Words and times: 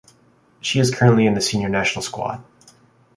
She 0.61 0.79
is 0.79 0.89
currently 0.89 1.27
in 1.27 1.35
the 1.35 1.41
senior 1.41 1.69
national 1.69 2.01
squad. 2.01 2.43